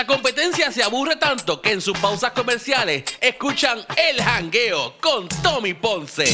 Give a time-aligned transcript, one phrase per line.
[0.00, 5.74] La competencia se aburre tanto que en sus pausas comerciales escuchan El Jangueo con Tommy
[5.74, 6.24] Ponce.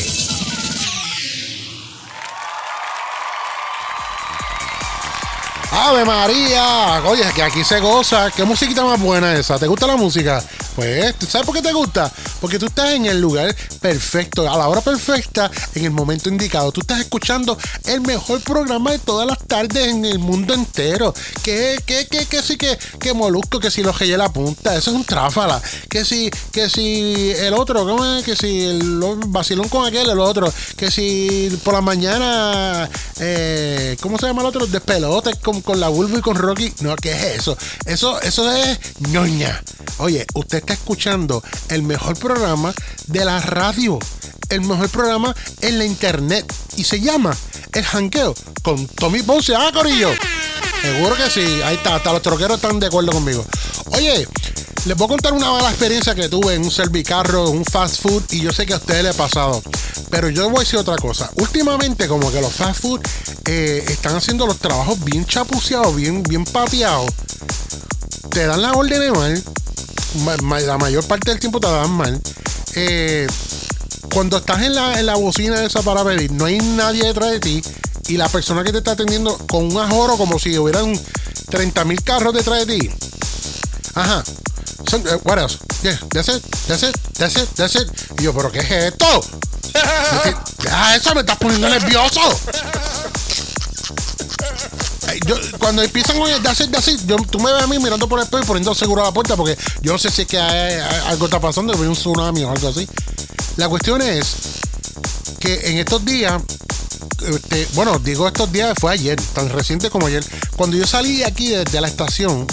[5.73, 8.31] Ave María, oye, que aquí se goza.
[8.31, 9.59] ¿Qué musiquita más buena esa?
[9.59, 10.41] ¿Te gusta la música?
[10.77, 12.13] Pues, ¿sabes por qué te gusta?
[12.41, 16.71] Porque tú estás en el lugar perfecto, a la hora perfecta, en el momento indicado.
[16.71, 21.15] Tú estás escuchando el mejor programa de todas las tardes en el mundo entero.
[21.43, 24.91] Que, que, que, que sí, que, que molusco, que si lo que la punta, eso
[24.91, 25.61] es un tráfala.
[25.89, 28.23] Que si, que si el otro, ¿cómo es?
[28.23, 30.53] Que si el vacilón con aquel, el otro.
[30.77, 32.89] Que si por la mañana,
[33.19, 34.67] eh, ¿cómo se llama el otro?
[34.67, 36.73] Despelotes con con la Bulbo y con Rocky.
[36.81, 37.57] No, ¿qué es eso?
[37.87, 39.63] Eso, eso es ñoña.
[39.99, 42.75] Oye, usted está escuchando el mejor programa
[43.07, 44.01] de la radio,
[44.49, 47.37] el mejor programa en la internet y se llama
[47.73, 49.55] El Janqueo con Tommy Ponce.
[49.55, 50.11] Ah, Corillo.
[50.83, 51.63] Seguro que sí.
[51.63, 51.95] Ahí está.
[51.95, 53.47] Hasta los troqueros están de acuerdo conmigo.
[53.93, 54.27] Oye,
[54.87, 58.25] les voy a contar una mala experiencia que tuve en un servicarro, un fast food,
[58.33, 59.63] y yo sé que a ustedes les ha pasado.
[60.11, 61.31] Pero yo voy a decir otra cosa.
[61.37, 63.01] Últimamente, como que los fast food
[63.45, 67.13] eh, están haciendo los trabajos bien chapuceados, bien, bien pateados.
[68.33, 69.45] Te dan la orden de mal.
[70.15, 72.21] La mayor parte del tiempo te dan mal.
[72.75, 73.27] Eh,
[74.13, 77.41] cuando estás en la, en la bocina esa para pedir, no hay nadie detrás de
[77.41, 77.63] ti
[78.09, 80.99] y la persona que te está atendiendo con un ajoro como si hubieran
[81.51, 82.91] 30 mil carros detrás de ti.
[83.95, 84.23] Ajá.
[84.93, 85.59] Uh, what else?
[85.83, 87.89] Yeah, that's it, that's it, that's it, that's it.
[88.19, 89.07] Y yo, ¿pero qué es esto?
[90.71, 92.21] ah, eso me estás poniendo nervioso.
[95.27, 97.79] Yo, cuando empiezan con el that's it, that's it, yo, tú me ves a mí
[97.79, 100.23] mirando por el espejo y poniendo seguro a la puerta porque yo no sé si
[100.23, 102.89] es que algo está pasando, hay un tsunami o algo así.
[103.57, 104.37] La cuestión es
[105.41, 106.41] que en estos días
[107.23, 110.25] este, bueno, digo estos días, fue ayer, tan reciente como ayer.
[110.57, 112.47] Cuando yo salí aquí de, la estación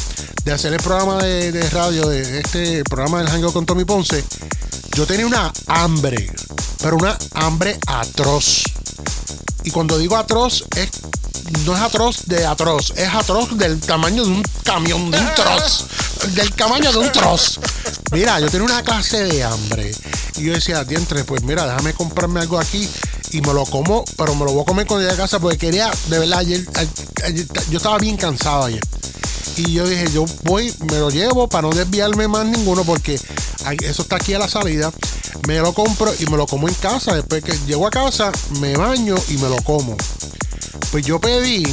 [0.46, 4.24] de hacer el programa de, radio, de este programa del Hango con Tommy Ponce,
[4.96, 6.32] yo tenía una hambre,
[6.82, 8.64] pero una hambre atroz.
[9.64, 10.90] Y cuando digo atroz, es,
[11.66, 15.86] no es atroz de atroz, es atroz del tamaño de un camión, de un troz,
[16.34, 17.60] del tamaño de un troz.
[18.12, 19.92] Mira, yo tenía una clase de hambre.
[20.38, 22.90] Y yo decía, diantre, pues mira, déjame comprarme algo aquí
[23.32, 25.58] y me lo como, pero me lo voy a comer cuando llegue a casa porque
[25.58, 26.66] quería, de verdad, ayer,
[27.70, 28.84] yo estaba bien cansado ayer.
[29.58, 33.20] Y yo dije, yo voy, me lo llevo para no desviarme más ninguno porque
[33.84, 34.92] eso está aquí a la salida.
[35.48, 37.14] Me lo compro y me lo como en casa.
[37.14, 39.96] Después que llego a casa, me baño y me lo como.
[40.92, 41.64] Pues yo pedí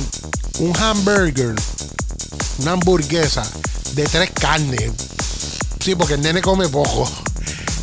[0.59, 1.55] un hamburger,
[2.59, 3.47] una hamburguesa
[3.95, 4.93] de tres carnes.
[5.81, 7.11] Sí, porque el nene come poco.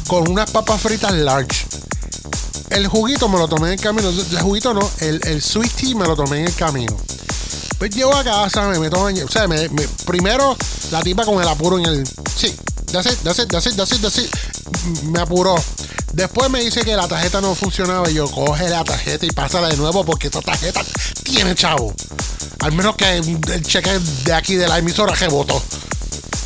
[0.07, 1.67] Con unas papas fritas large
[2.69, 4.09] el juguito me lo tomé en el camino.
[4.09, 6.95] El juguito no, el, el sweet tea me lo tomé en el camino.
[7.78, 9.69] Pues llego a casa, me meto O sea, me,
[10.05, 10.57] primero
[10.91, 12.07] la tipa con el apuro en el.
[12.35, 12.53] Sí,
[12.91, 14.29] that's it, that's it, that's.
[15.03, 15.55] Me apuró.
[16.13, 19.69] Después me dice que la tarjeta no funcionaba y yo coge la tarjeta y pásala
[19.69, 20.81] de nuevo porque esta tarjeta
[21.23, 21.94] tiene chavo.
[22.59, 25.62] Al menos que el cheque de aquí de la emisora rebotó.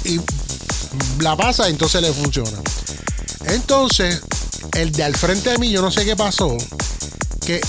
[0.03, 0.19] Y
[1.19, 2.59] la pasa y entonces le funciona.
[3.45, 4.21] Entonces,
[4.73, 6.55] el de al frente de mí, yo no sé qué pasó,
[7.45, 7.61] que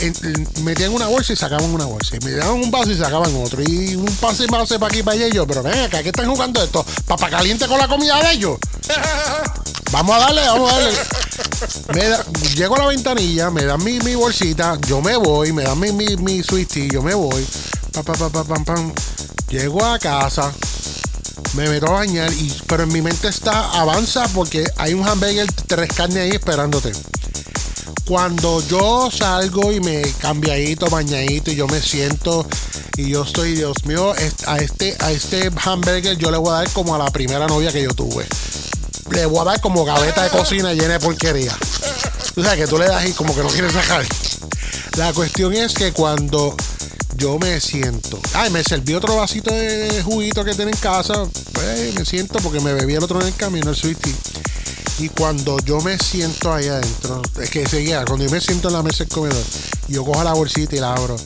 [0.62, 2.16] metían una bolsa y sacaban una bolsa.
[2.16, 3.62] Y me daban un vaso y sacaban otro.
[3.62, 5.28] Y un pase más para aquí para allá.
[5.28, 6.84] Y yo, pero ven acá, ¿qué están jugando esto?
[7.06, 8.58] ¿Papa caliente con la comida de ellos?
[9.92, 12.18] Vamos a darle, vamos a darle.
[12.54, 15.92] Llego a la ventanilla, me dan mi, mi, bolsita, yo me voy, me dan mi,
[15.92, 16.42] mi, mi
[16.90, 17.46] yo me voy.
[17.92, 18.92] Pa, pa, pa, pam, pam.
[19.50, 20.50] Llego a casa,
[21.54, 25.46] me meto a bañar, y, pero en mi mente está avanza porque hay un hamburger
[25.66, 26.92] tres carnes ahí esperándote.
[28.06, 32.46] Cuando yo salgo y me cambiadito, bañadito y yo me siento
[32.96, 34.14] y yo estoy, Dios mío,
[34.46, 37.70] a este, a este hamburger yo le voy a dar como a la primera novia
[37.70, 38.26] que yo tuve.
[39.12, 41.56] Le voy a dar como gaveta de cocina llena de porquería.
[42.36, 44.04] O sea, que tú le das y como que no quieres sacar.
[44.96, 46.56] La cuestión es que cuando
[47.16, 48.18] yo me siento.
[48.32, 51.24] Ay, me serví otro vasito de juguito que tiene en casa.
[51.52, 53.98] Pues me siento porque me bebí el otro en el camino, el sweet
[54.98, 58.74] Y cuando yo me siento ahí adentro, es que seguía, cuando yo me siento en
[58.74, 59.44] la mesa del comedor,
[59.88, 61.16] yo cojo la bolsita y la abro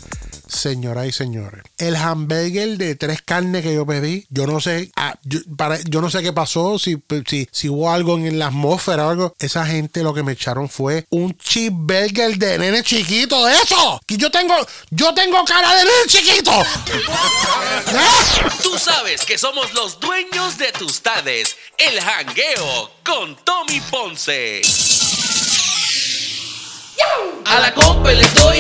[0.47, 1.63] señoras y señores.
[1.79, 6.01] El hamburger de tres carnes que yo pedí, yo no sé, ah, yo, para, yo,
[6.01, 6.97] no sé qué pasó, si,
[7.27, 9.35] si, si, hubo algo en la atmósfera o algo.
[9.39, 13.49] Esa gente lo que me echaron fue un cheeseburger de nene chiquito.
[13.49, 14.01] ¡Eso!
[14.07, 14.55] Que yo tengo,
[14.91, 16.53] yo tengo cara de nene chiquito.
[17.87, 18.49] ¿Eh?
[18.63, 21.57] Tú sabes que somos los dueños de tus tades.
[21.79, 24.63] El jangueo con Tommy Ponce.
[27.45, 27.73] A la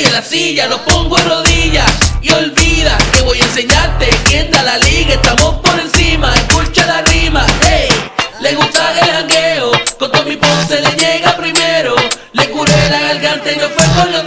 [0.05, 1.91] en la silla, lo pongo a rodillas
[2.21, 7.03] y olvida que voy a enseñarte quién da la liga, estamos por encima, escucha la
[7.03, 7.47] rima,
[8.41, 9.73] le gusta el jangueo.
[9.99, 11.97] Con Tommy Ponce le llega primero.
[12.33, 14.26] Le curé la garganta y no fue con los